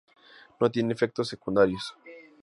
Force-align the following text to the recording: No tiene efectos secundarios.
No 0.59 0.71
tiene 0.71 0.95
efectos 0.95 1.27
secundarios. 1.29 1.93